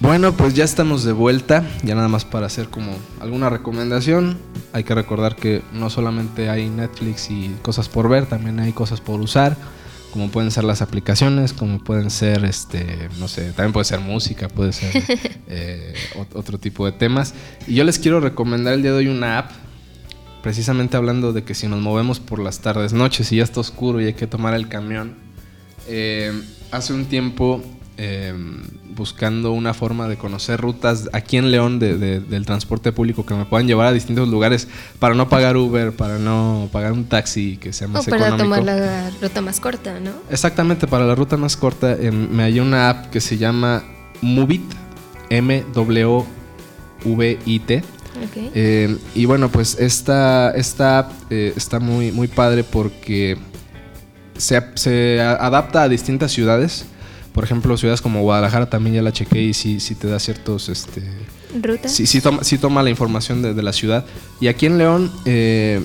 [0.00, 1.62] Bueno, pues ya estamos de vuelta.
[1.82, 4.38] Ya nada más para hacer como alguna recomendación.
[4.72, 9.02] Hay que recordar que no solamente hay Netflix y cosas por ver, también hay cosas
[9.02, 9.58] por usar.
[10.16, 14.48] Como pueden ser las aplicaciones, como pueden ser, este, no sé, también puede ser música,
[14.48, 14.90] puede ser
[15.46, 17.34] eh, ot- otro tipo de temas.
[17.66, 19.50] Y yo les quiero recomendar el día de hoy una app,
[20.42, 24.00] precisamente hablando de que si nos movemos por las tardes, noches y ya está oscuro
[24.00, 25.16] y hay que tomar el camión,
[25.86, 26.32] eh,
[26.70, 27.62] hace un tiempo
[27.98, 28.34] eh,
[28.94, 33.34] buscando una forma de conocer rutas aquí en León de- de- del transporte público que
[33.34, 37.56] me puedan llevar a distintos lugares para no pagar Uber, para no pagar un taxi
[37.56, 38.44] que sea O más para económico.
[38.56, 40.10] tomar la ruta más corta, ¿no?
[40.30, 43.82] Exactamente, para la ruta más corta eh, me hallé una app que se llama
[44.22, 44.62] Movit,
[47.04, 47.82] M-W-V-I-T.
[48.54, 53.36] Eh, y bueno, pues esta, esta app eh, está muy, muy padre porque
[54.38, 56.86] se, adapta a distintas ciudades.
[57.36, 60.70] Por ejemplo, ciudades como Guadalajara también ya la chequé y sí, sí te da ciertos...
[60.70, 61.02] Este,
[61.62, 61.86] ¿Ruta?
[61.86, 64.06] sí, sí toma, sí toma la información de, de la ciudad.
[64.40, 65.82] Y aquí en León eh,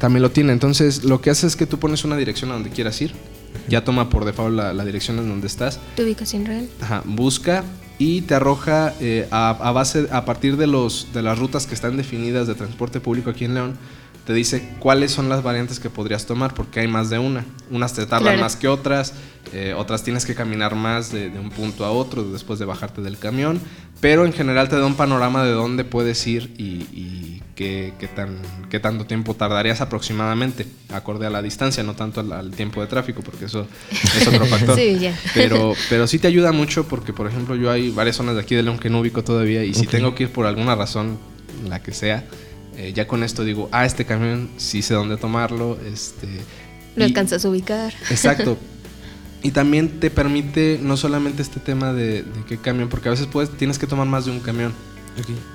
[0.00, 0.54] también lo tiene.
[0.54, 3.12] Entonces, lo que hace es que tú pones una dirección a donde quieras ir.
[3.68, 5.78] Ya toma por default la, la dirección en donde estás.
[5.94, 6.66] ¿Tu ubicación real?
[6.80, 7.64] Ajá, busca
[7.98, 11.74] y te arroja eh, a, a base a partir de los de las rutas que
[11.74, 13.76] están definidas de transporte público aquí en León
[14.26, 17.44] te dice cuáles son las variantes que podrías tomar porque hay más de una.
[17.70, 18.40] Unas te tardan Claro.
[18.40, 19.12] más que otras
[19.52, 23.02] eh, otras tienes que caminar más de, de un punto a otro después de bajarte
[23.02, 23.60] del camión
[24.00, 28.08] pero en general te da un panorama de dónde puedes ir y, y qué, qué
[28.08, 28.38] tan,
[28.70, 32.86] qué tanto tiempo tardarías aproximadamente acorde a la distancia no tanto al, al tiempo de
[32.86, 33.66] tráfico porque eso
[34.18, 34.76] es otro factor.
[34.76, 34.98] Sí,
[35.34, 38.54] pero, pero sí te ayuda mucho porque, por ejemplo, yo hay varias zonas de aquí
[38.54, 41.18] de León que no ubico todavía y si tengo que ir por alguna razón,
[41.68, 42.24] la que sea,
[42.76, 46.26] eh, ya con esto digo, ah, este camión sí sé dónde tomarlo, este,
[46.96, 47.92] Lo Y- alcanzas a ubicar.
[48.10, 48.56] Exacto.
[49.42, 53.26] Y también te permite no solamente este tema de, de qué camión, porque a veces
[53.26, 54.72] puedes, tienes que tomar más de un camión.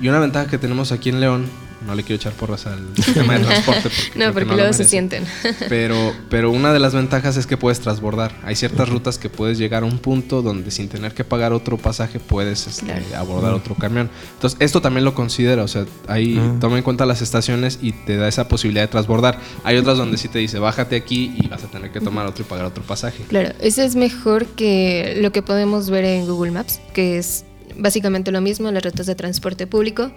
[0.02, 1.46] Y una ventaja que tenemos aquí en León,
[1.86, 3.84] no le quiero echar porras al sistema de transporte.
[3.90, 5.24] Porque no, que porque luego se sienten.
[5.70, 8.36] Pero, pero una de las ventajas es que puedes transbordar.
[8.44, 11.78] Hay ciertas rutas que puedes llegar a un punto donde sin tener que pagar otro
[11.78, 13.06] pasaje puedes este, Claro.
[13.16, 14.10] abordar otro camión.
[14.34, 15.64] Entonces, esto también lo considera.
[15.64, 19.40] O sea, ahí toma en cuenta las estaciones y te da esa posibilidad de transbordar.
[19.64, 22.44] Hay otras donde sí te dice, bájate aquí y vas a tener que tomar otro
[22.44, 23.24] y pagar otro pasaje.
[23.30, 27.46] Claro, eso es mejor que lo que podemos ver en Google Maps, que es
[27.80, 30.12] básicamente lo mismo, las rutas de transporte público,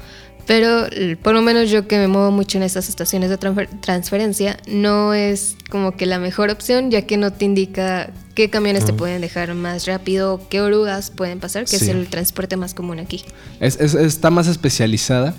[0.46, 0.86] pero
[1.22, 5.14] por lo menos yo que me muevo mucho en estas estaciones de transfer- transferencia, no
[5.14, 9.20] es como que la mejor opción, ya que no te indica qué camiones te pueden
[9.20, 11.84] dejar más rápido, qué orugas pueden pasar, que Sí.
[11.84, 13.24] es el transporte más común aquí.
[13.60, 15.34] Es, es- está más especializada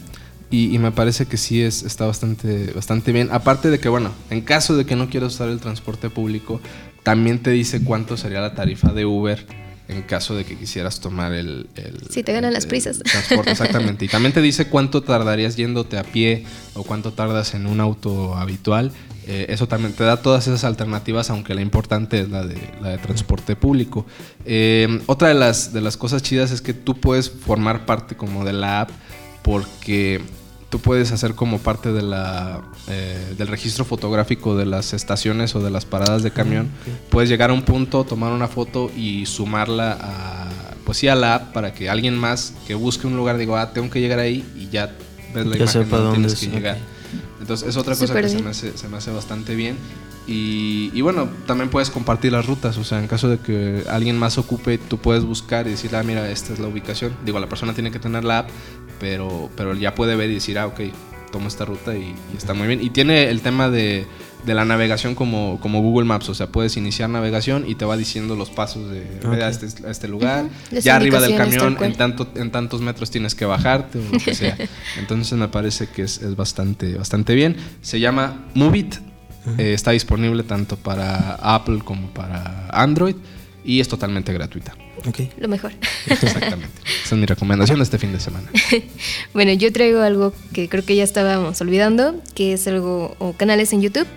[0.49, 3.29] y, y me parece que sí es, está bastante, bastante bien.
[3.31, 6.61] Aparte de que, bueno, en caso de que no quieras usar el transporte público,
[7.01, 9.45] también te dice cuánto sería la tarifa de Uber
[9.89, 11.67] en caso de que quisieras tomar el...
[11.75, 12.99] el- Sí, te ganan las prisas.
[12.99, 14.05] transporte, exactamente.
[14.05, 18.35] Y también te dice cuánto tardarías yéndote a pie o cuánto tardas en un auto
[18.35, 18.91] habitual.
[19.25, 22.89] Eh, eso también te da todas esas alternativas, aunque la importante es la de, la
[22.89, 24.05] de transporte público.
[24.45, 28.43] Eh, otra de las, de las cosas chidas es que tú puedes formar parte como
[28.43, 28.89] de la app
[29.41, 30.21] porque
[30.73, 35.59] tú puedes hacer como parte de la, eh, del registro fotográfico de las estaciones o
[35.59, 36.71] de las paradas de camión.
[37.11, 40.49] Puedes llegar a un punto, tomar una foto y sumarla a,
[40.83, 43.71] pues sí, a la app para que alguien más que busque un lugar diga, ah,
[43.71, 44.95] tengo que llegar ahí y ya
[45.35, 46.77] ves la Ya imagen sepa dónde tienes es, que llegar.
[47.39, 49.77] Entonces es otra cosa que se me, hace, se me hace bastante bien.
[50.25, 54.17] Y, y bueno, también puedes compartir las rutas, o sea, en caso de que alguien
[54.17, 57.13] más ocupe, tú puedes buscar y decir, ah, mira, esta es la ubicación.
[57.25, 58.49] Digo, la persona tiene que tener la app,
[58.99, 60.81] pero, pero ya puede ver y decir, ah, ok,
[61.31, 62.81] tomo esta ruta y, y está muy bien.
[62.81, 64.05] Y tiene el tema de,
[64.45, 67.97] de la navegación como, como Google Maps, o sea, puedes iniciar navegación y te va
[67.97, 72.29] diciendo los pasos de a, este, a este lugar, ya arriba del camión, en, tanto,
[72.35, 74.57] en tantos metros tienes que bajarte o lo que sea.
[74.97, 77.55] Entonces me parece que es, es bastante, bastante bien.
[77.81, 78.95] Se llama Movit,
[79.57, 83.15] eh, está disponible tanto para Apple como para Android
[83.63, 84.75] y es totalmente gratuita.
[85.37, 85.73] Lo mejor.
[86.07, 86.67] Exactamente.
[87.05, 88.49] Esa es mi recomendación de este fin de semana.
[89.33, 93.73] Bueno, yo traigo algo que creo que ya estábamos olvidando, que es algo, o canales
[93.73, 94.07] en YouTube.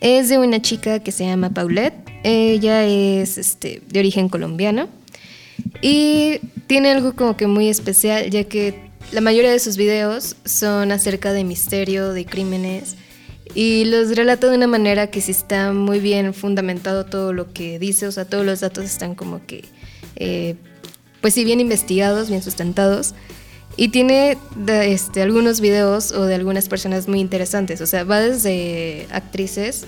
[0.00, 1.94] Es de una chica que se llama Paulette.
[2.22, 4.88] Ella es este, de origen colombiano.
[5.82, 10.92] Y tiene algo como que muy especial, ya que la mayoría de sus videos son
[10.92, 12.96] acerca de misterio, de crímenes.
[13.54, 17.78] Y los relata de una manera que sí está muy bien fundamentado todo lo que
[17.78, 19.64] dice, o sea, todos los datos están como que,
[20.16, 20.56] eh,
[21.20, 23.14] pues sí, bien investigados, bien sustentados.
[23.76, 28.20] Y tiene de- este, algunos videos o de algunas personas muy interesantes, o sea, va
[28.20, 29.84] desde actrices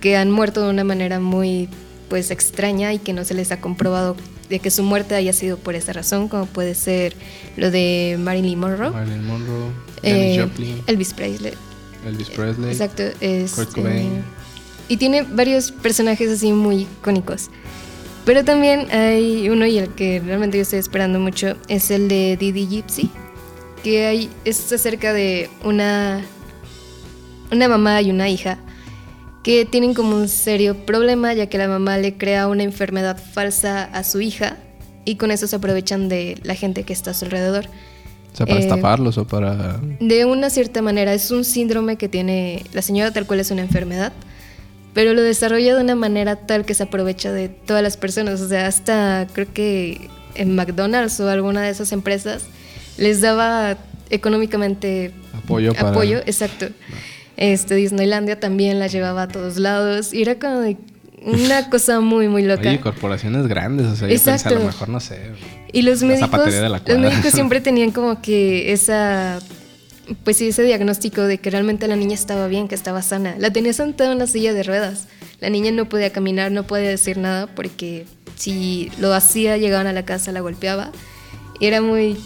[0.00, 1.68] que han muerto de una manera muy
[2.08, 4.16] pues extraña y que no se les ha comprobado
[4.48, 7.14] de que su muerte haya sido por esa razón, como puede ser
[7.56, 9.68] lo de Marilyn Monroe, Marilyn Monroe,
[10.02, 11.52] eh, Janis Joplin, Elvis Presley,
[12.06, 12.70] Elvis Presley.
[12.70, 13.02] Exacto.
[13.20, 14.24] este, Kurt Cobain.
[14.88, 17.50] Y tiene varios personajes así muy icónicos.
[18.24, 22.36] Pero también hay uno y el que realmente yo estoy esperando mucho es el de
[22.38, 23.10] Didi Gypsy,
[23.82, 26.24] que hay, es acerca de una,
[27.50, 28.58] una mamá y una hija
[29.42, 33.84] que tienen como un serio problema ya que la mamá le crea una enfermedad falsa
[33.84, 34.58] a su hija
[35.04, 37.66] y con eso se aprovechan de la gente que está a su alrededor.
[38.32, 39.80] O sea, para Eh, estafarlos o para...
[40.00, 43.62] De una cierta manera, es un síndrome que tiene la señora tal cual es una
[43.62, 44.12] enfermedad,
[44.94, 48.40] pero lo desarrolla de una manera tal que se aprovecha de todas las personas.
[48.40, 52.44] O sea, hasta creo que en McDonald's o alguna de esas empresas
[52.98, 53.76] les daba
[54.10, 55.90] económicamente Apoyo para...
[55.90, 56.66] apoyo, exacto.
[57.36, 60.76] Este, Disneylandia también la llevaba a todos lados y era como de
[61.22, 62.68] una cosa muy, muy loca.
[62.68, 65.30] Oye, corporaciones grandes, o sea, yo pensé, a lo mejor, no sé...
[65.72, 66.52] Y los médicos,
[66.86, 69.38] los médicos siempre tenían como que esa,
[70.24, 73.36] pues sí, ese diagnóstico de que realmente la niña estaba bien, que estaba sana.
[73.38, 75.06] La tenía sentada en una silla de ruedas.
[75.40, 78.06] La niña no podía caminar, no podía decir nada porque
[78.36, 80.90] si lo hacía llegaban a la casa, la golpeaba.
[81.60, 82.16] Y era muy,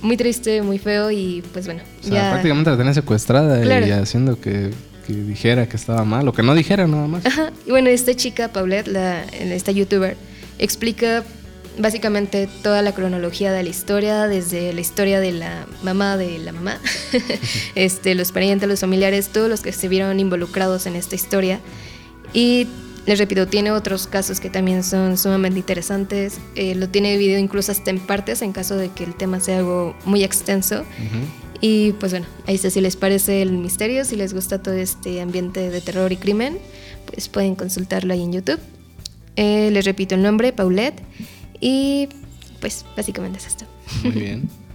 [0.00, 2.30] muy triste, muy feo y pues bueno, O sea, ya...
[2.30, 3.86] prácticamente la tenía secuestrada Claro.
[3.86, 4.70] y haciendo que,
[5.06, 7.24] que dijera que estaba mal o que no dijera nada más.
[7.26, 7.52] Ajá.
[7.66, 10.16] Y bueno, esta chica, Paulette, la, esta youtuber,
[10.58, 11.24] explica
[11.78, 16.52] básicamente toda la cronología de la historia, desde la historia de la mamá de la
[16.52, 16.80] mamá,
[17.74, 21.60] este, los parientes, los familiares, todos los que se vieron involucrados en esta historia.
[22.32, 22.66] Y
[23.06, 26.40] les repito, tiene otros casos que también son sumamente interesantes.
[26.56, 29.58] Eh, lo tiene dividido incluso hasta en partes en caso de que el tema sea
[29.58, 30.84] algo muy extenso.
[31.60, 35.20] Y pues bueno, ahí está, si les parece el misterio, si les gusta todo este
[35.20, 36.58] ambiente de terror y crimen,
[37.10, 38.60] pues pueden consultarlo ahí en YouTube.
[39.36, 41.02] Eh, les repito el nombre, Paulette.
[41.60, 42.08] Y
[42.60, 43.64] pues básicamente es esto.
[44.02, 44.48] Muy bien.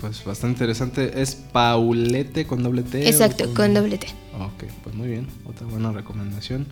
[0.00, 1.22] Pues bastante interesante.
[1.22, 3.08] ¿Es Paulette con doble T?
[3.08, 3.72] Exacto, con...
[3.72, 4.06] doble T.
[4.38, 5.28] Ok, pues muy bien.
[5.46, 6.66] Otra buena recomendación.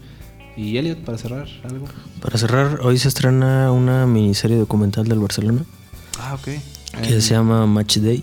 [0.55, 1.87] ¿Y Elliot, para cerrar algo?
[2.20, 5.64] Para cerrar, hoy se estrena una miniserie documental del Barcelona.
[6.18, 6.49] Ah, ok.
[7.03, 8.22] Que se llama Match Day.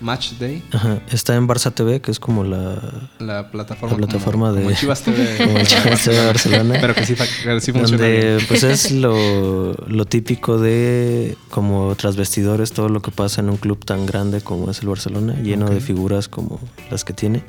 [0.00, 0.62] Match Day.
[0.72, 1.00] Ajá.
[1.10, 2.80] Está en Barça TV, que es como la,
[3.18, 5.36] la plataforma, la plataforma como, de como Chivas TV.
[5.44, 6.78] como Chivas TV Barcelona.
[6.80, 8.04] Pero que sí, que sí funciona.
[8.04, 8.46] Donde bien.
[8.46, 13.84] pues es lo, lo típico de como transvestidores, todo lo que pasa en un club
[13.84, 15.72] tan grande como es el Barcelona, lleno Ok.
[15.72, 17.42] de figuras como las que tiene.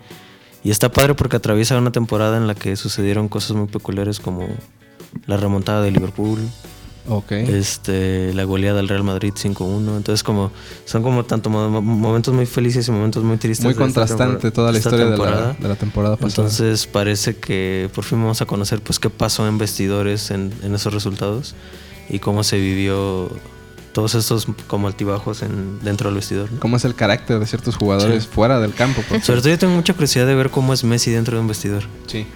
[0.64, 4.48] Y está padre porque atraviesa una temporada en la que sucedieron cosas muy peculiares como
[5.26, 6.40] la remontada de Liverpool,
[7.08, 7.32] Ok.
[7.32, 9.98] este, la goleada del Real Madrid 5-1.
[9.98, 10.52] Entonces, como
[10.86, 13.66] son como tanto mo- mo- momentos muy felices y momentos muy tristes.
[13.66, 15.56] Muy contrastante toda la historia de la, temporada.
[15.60, 16.48] de la temporada pasada.
[16.48, 20.76] Entonces parece que por fin vamos a conocer pues qué pasó en vestidores en, en
[20.76, 21.56] esos resultados
[22.10, 23.30] y cómo se vivió
[23.94, 26.52] todos estos como altibajos en, dentro del vestidor.
[26.52, 26.60] ¿no?
[26.60, 28.30] ¿Cómo es el carácter de ciertos jugadores Sí.
[28.32, 29.02] fuera del campo?
[29.24, 31.84] Sobre todo yo tengo mucha curiosidad de ver cómo es Messi dentro de un vestidor.
[32.08, 32.28] Sí.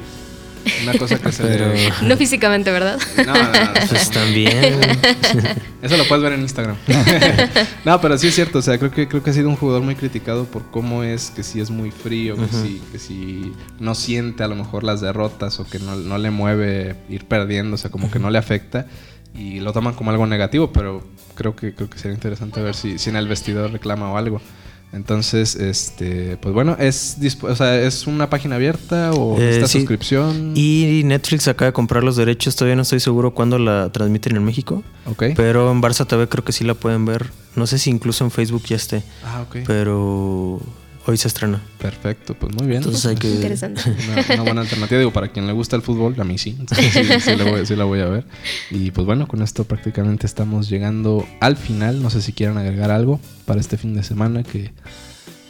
[0.84, 3.00] Una cosa que se Pero- No físicamente, ¿verdad?
[3.18, 3.72] No, no, no, no.
[3.90, 4.52] Pues también.
[5.82, 6.78] Eso lo puedes ver en Instagram.
[7.86, 8.60] no, pero sí es cierto.
[8.60, 11.32] O sea, creo que, creo que ha sido un jugador muy criticado por cómo es,
[11.32, 15.02] que si es muy frío, que, si, que si no siente a lo mejor las
[15.02, 18.38] derrotas o que no, no le mueve ir perdiendo, o sea, como que no le
[18.38, 18.88] afecta.
[19.36, 21.04] Y lo toman como algo negativo, pero
[21.36, 24.42] creo que, creo que sería interesante ver si, si en el vestidor reclama o algo.
[24.94, 29.80] Entonces, este, pues bueno, es, o sea, es una página abierta o Eh, esta sí.
[29.80, 30.52] suscripción.
[30.56, 32.56] Y Netflix acaba de comprar los derechos.
[32.56, 34.84] Todavía no estoy seguro cuándo la transmiten en México.
[35.08, 35.24] Ok.
[35.36, 37.32] Pero en Barça TV creo que sí la pueden ver.
[37.56, 39.02] No sé si incluso en Facebook ya esté.
[39.26, 39.58] Ah, ok.
[39.66, 40.60] Pero
[41.06, 41.62] hoy se estrena.
[41.80, 42.78] Perfecto, pues muy bien.
[42.78, 43.30] Entonces hay que...
[43.30, 43.82] Interesante.
[44.12, 46.90] Una, una buena alternativa, digo, para quien le gusta el fútbol, a mí sí, sí,
[46.92, 48.26] sí, sí la voy, sí la voy a ver.
[48.72, 52.02] Y pues bueno, con esto prácticamente estamos llegando al final.
[52.02, 54.72] No sé si quieran agregar algo para este fin de semana, que